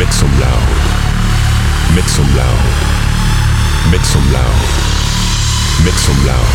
Make 0.00 0.14
some 0.14 0.32
loud. 0.40 0.68
Make 1.94 2.08
some 2.08 2.24
loud. 2.34 2.64
Make 3.92 4.00
some 4.00 4.32
loud. 4.32 4.60
Make 5.84 6.00
some 6.00 6.24
loud. 6.24 6.54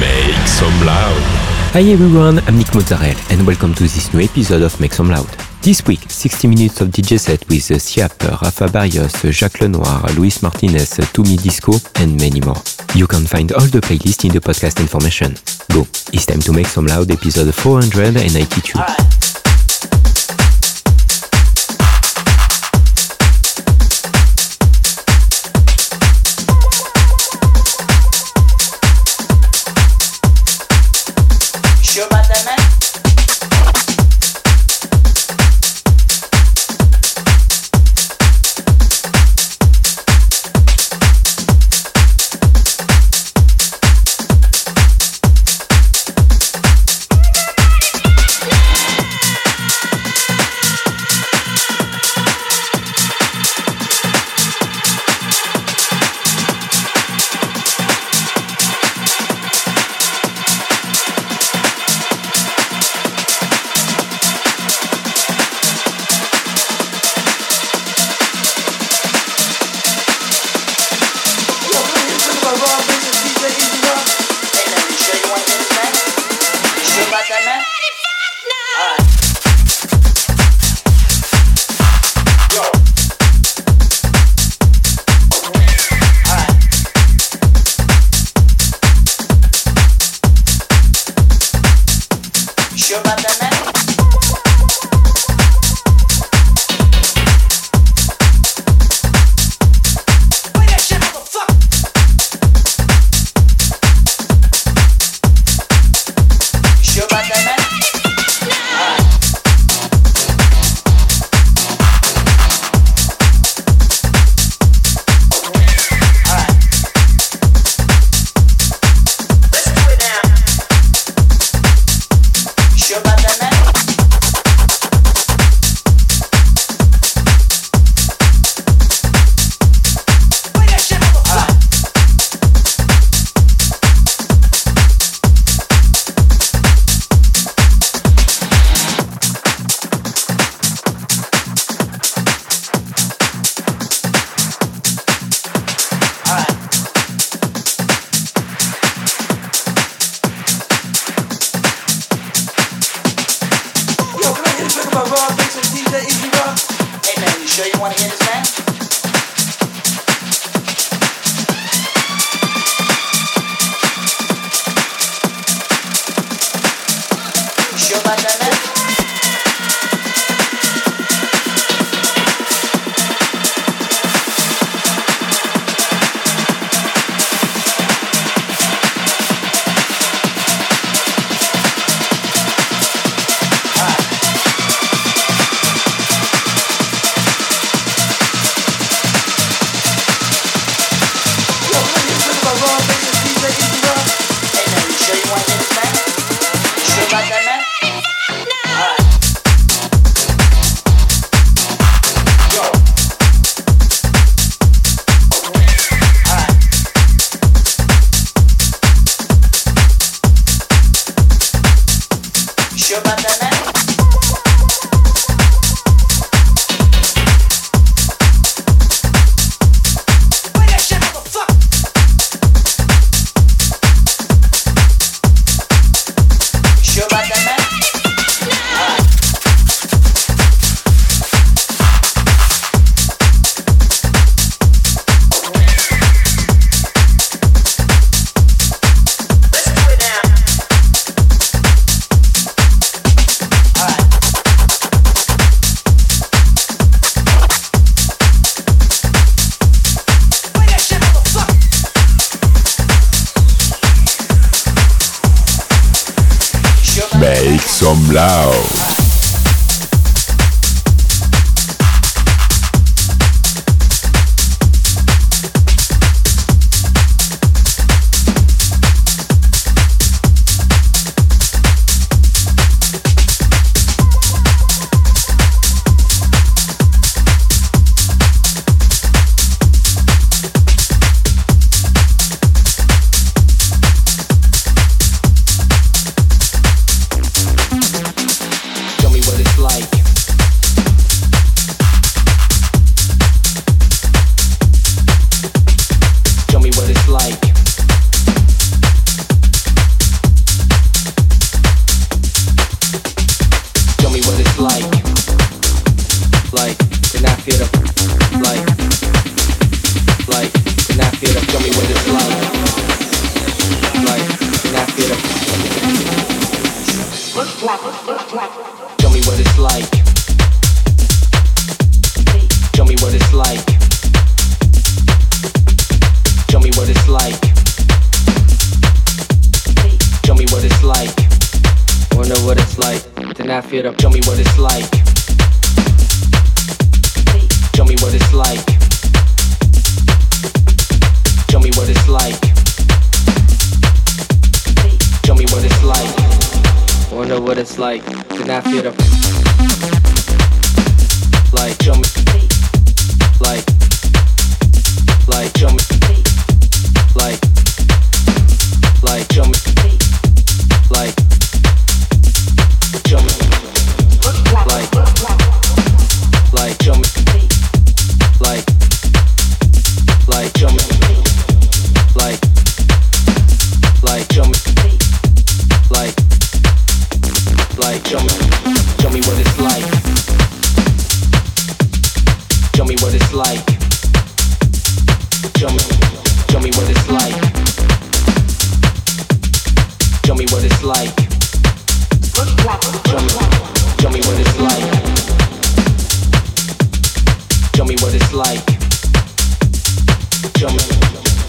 Make 0.00 0.48
some 0.48 0.84
loud. 0.84 1.22
Hi 1.72 1.82
everyone, 1.82 2.40
I'm 2.48 2.58
Nick 2.58 2.74
Mozzarella 2.74 3.14
and 3.30 3.46
welcome 3.46 3.72
to 3.74 3.84
this 3.84 4.12
new 4.12 4.22
episode 4.22 4.62
of 4.62 4.78
Make 4.80 4.92
Some 4.92 5.08
Loud. 5.08 5.28
This 5.62 5.86
week, 5.86 6.00
60 6.10 6.48
minutes 6.48 6.80
of 6.80 6.88
DJ 6.88 7.20
set 7.20 7.48
with 7.48 7.62
Siap, 7.62 8.42
Rafa 8.42 8.68
Barrios, 8.68 9.22
Jacques 9.30 9.60
Lenoir, 9.60 10.02
Luis 10.16 10.42
Martinez, 10.42 10.98
Tumi 11.14 11.40
Disco, 11.40 11.72
and 11.94 12.20
many 12.20 12.40
more. 12.40 12.60
You 12.96 13.06
can 13.06 13.24
find 13.24 13.52
all 13.52 13.66
the 13.66 13.80
playlist 13.80 14.24
in 14.24 14.32
the 14.32 14.40
podcast 14.40 14.80
information. 14.80 15.36
Go, 15.72 15.86
it's 16.12 16.26
time 16.26 16.40
to 16.40 16.52
Make 16.52 16.66
Some 16.66 16.86
Loud 16.86 17.10
episode 17.10 17.54
492. 17.54 19.21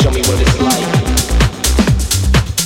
tell 0.04 0.12
me 0.12 0.20
what 0.24 0.34
it's 0.42 0.60
like, 0.60 2.64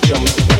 tell 0.00 0.20
me 0.20 0.59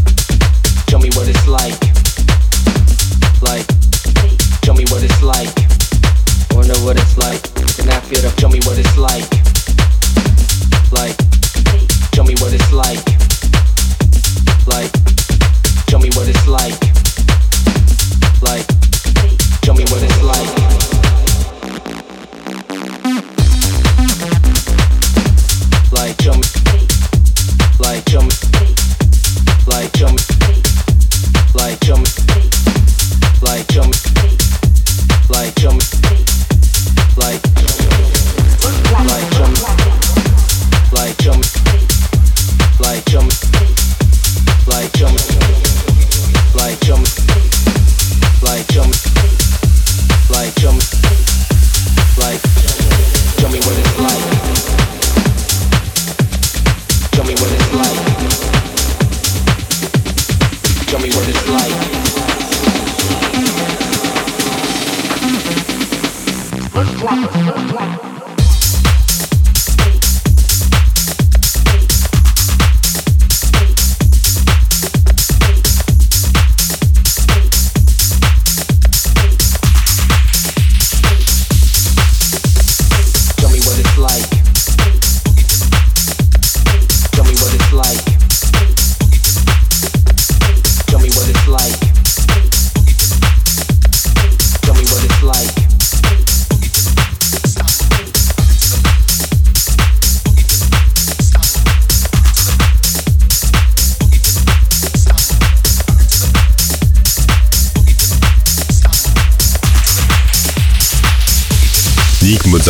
up, 8.25 8.39
show 8.39 8.49
me 8.49 8.59
what 8.65 8.77
it's 8.77 8.97
like. 8.97 9.40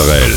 Sorel. 0.02 0.31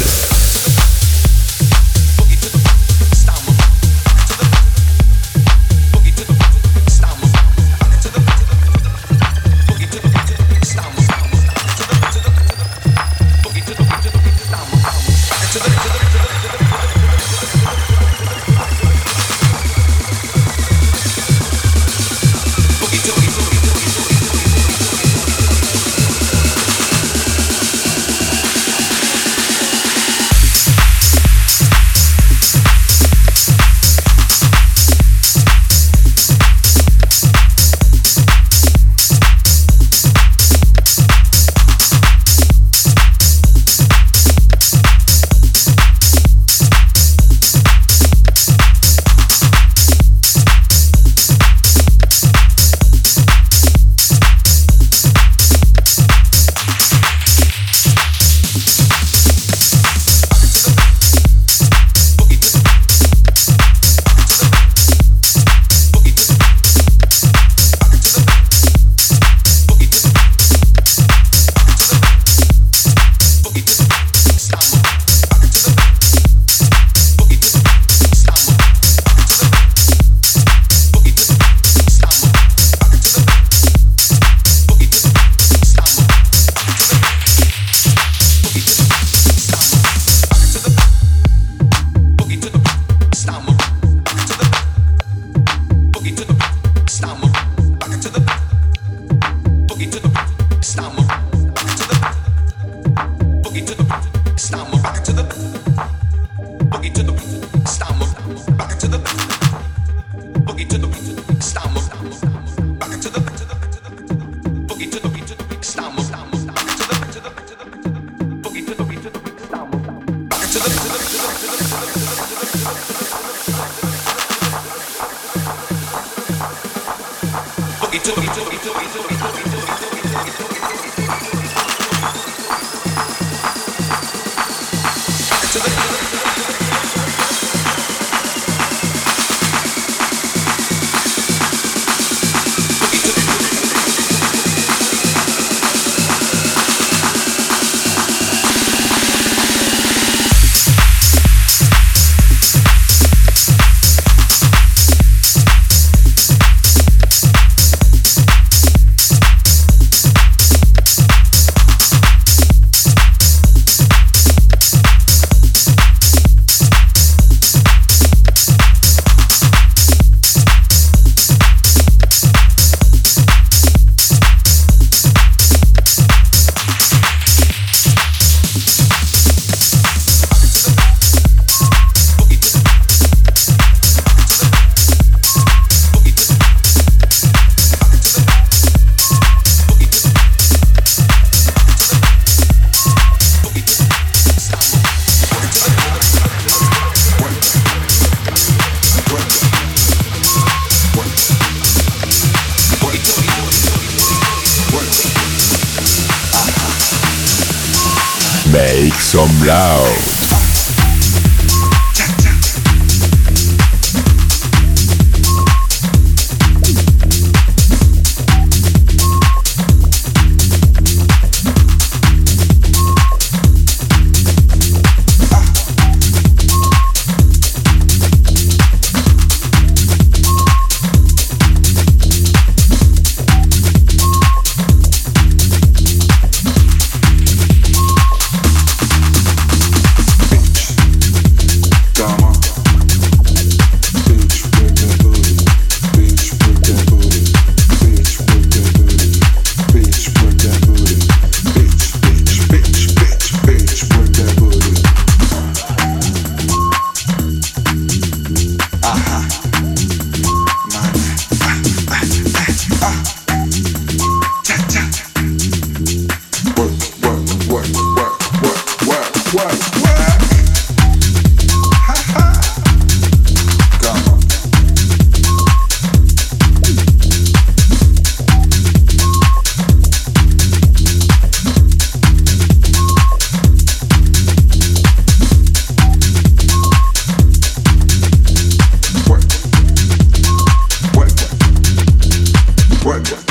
One. 292.94 293.23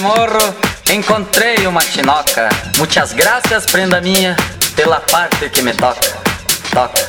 Morro 0.00 0.54
encontrei 0.90 1.66
uma 1.66 1.80
chinoca. 1.80 2.48
Muitas 2.78 3.12
graças, 3.12 3.66
prenda 3.66 4.00
minha, 4.00 4.36
pela 4.74 5.00
parte 5.00 5.48
que 5.50 5.62
me 5.62 5.72
toca. 5.74 6.00
Toca, 6.72 7.02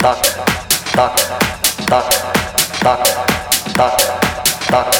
toca, 0.00 0.30
toca, 0.92 1.22
toca, 1.86 2.14
toca, 2.80 3.08
toca, 3.74 4.04
toca, 4.66 4.94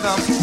system. 0.00 0.39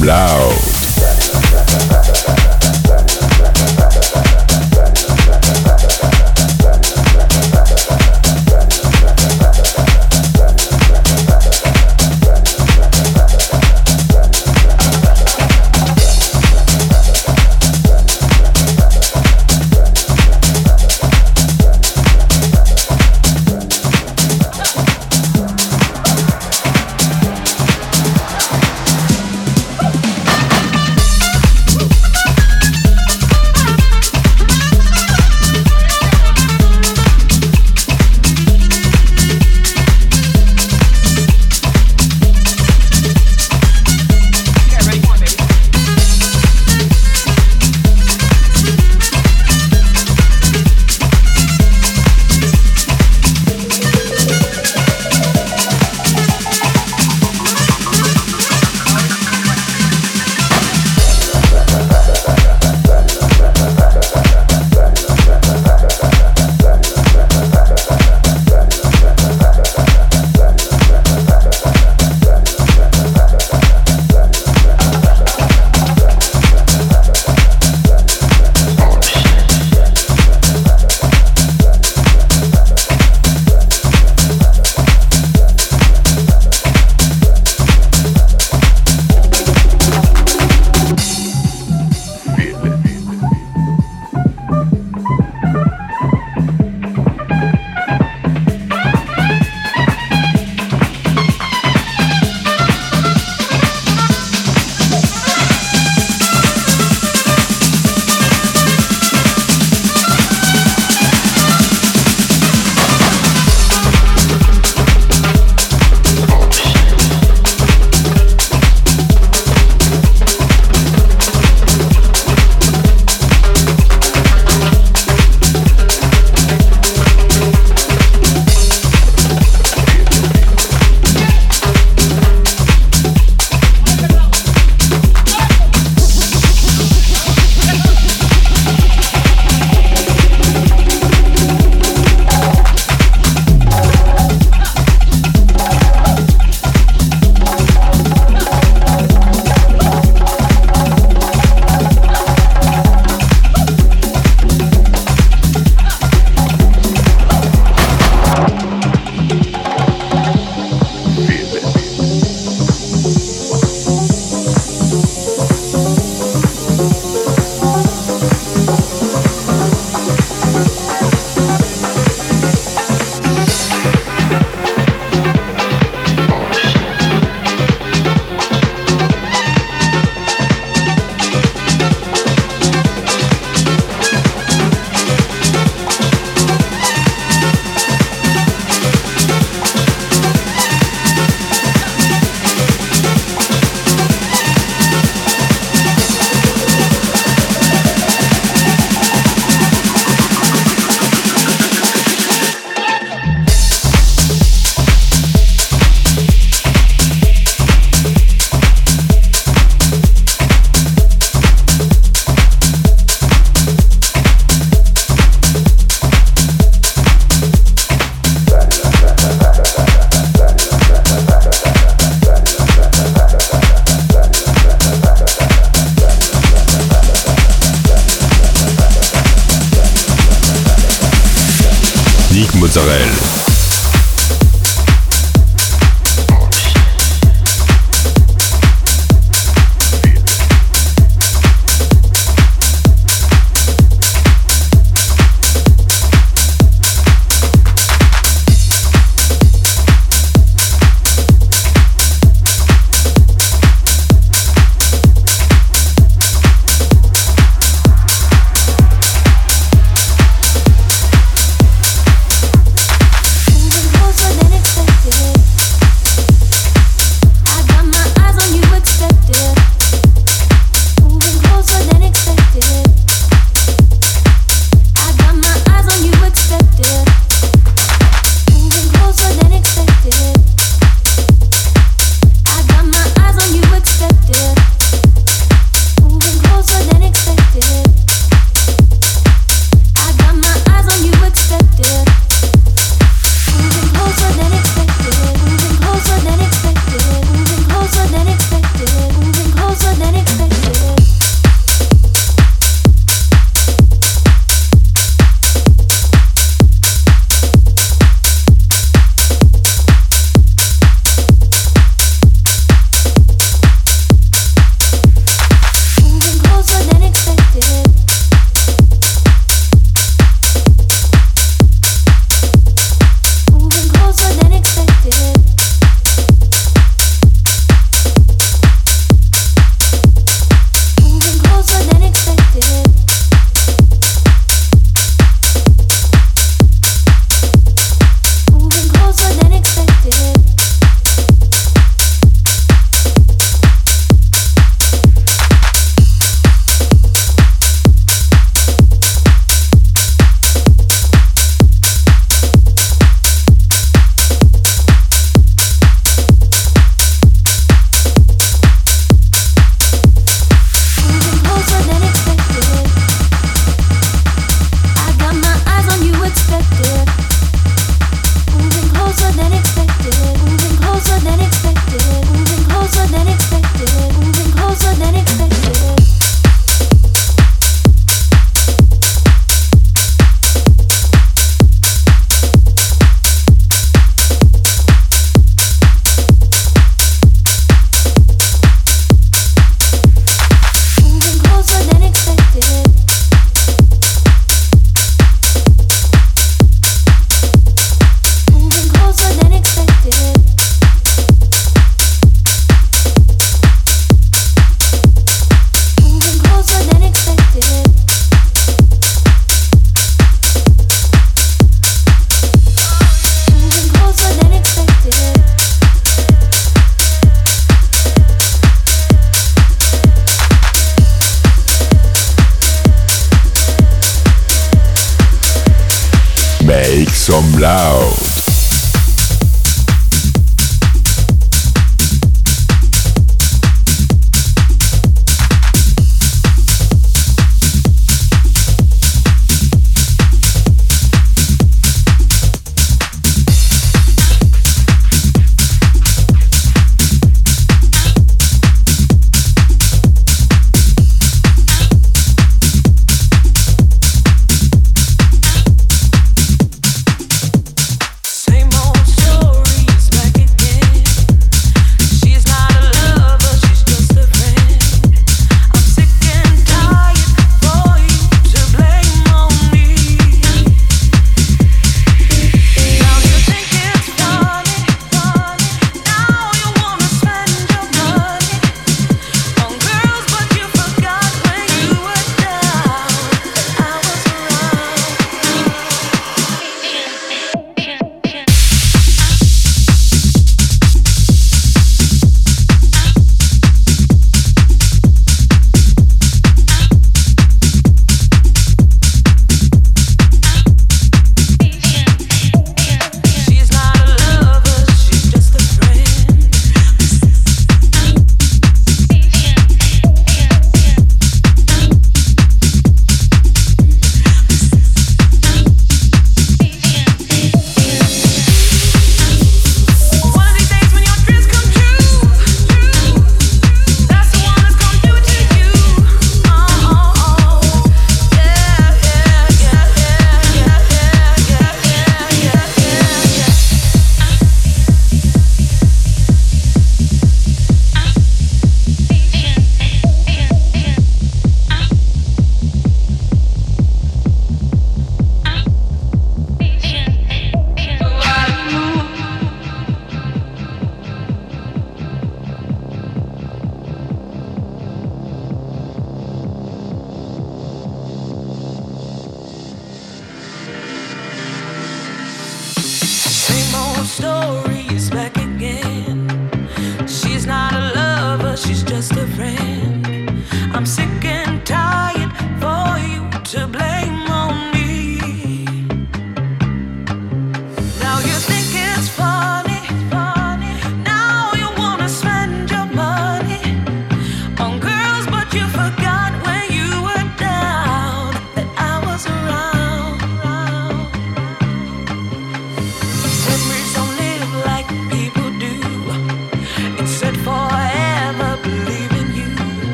Blau. 0.00 0.73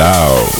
Loud. 0.00 0.59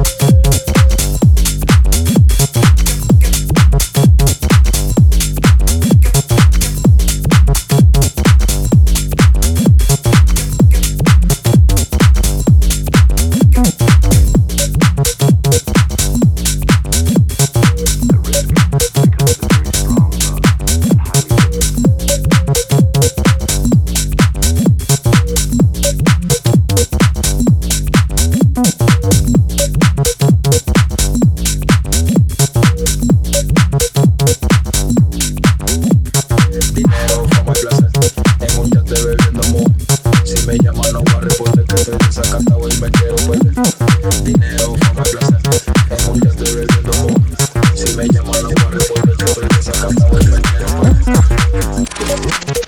me 47.95 48.05
llamo, 48.07 48.31
no 48.33 48.49
me 48.49 48.55
recuerdo, 48.77 49.17
cabrón, 49.17 49.49
esa 49.59 49.71
cama 49.73 50.07
vuelve 50.09 50.37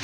a 0.00 0.03